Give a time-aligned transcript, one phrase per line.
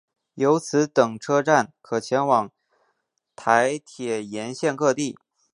[0.33, 2.49] 由此等车站可前往
[3.35, 5.15] 台铁沿线各地。